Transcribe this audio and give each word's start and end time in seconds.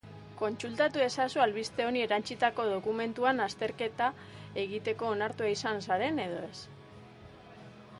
Kontsultatu 0.37 1.03
ezazu 1.07 1.43
albiste 1.45 1.85
honi 1.89 2.01
erantsitako 2.07 2.67
dokumentuan 2.71 3.45
azterketa 3.47 4.09
egiteko 4.67 5.13
onartua 5.15 5.55
izan 5.59 5.89
zaren 5.91 6.23
edo 6.29 6.43
ez. 6.53 6.59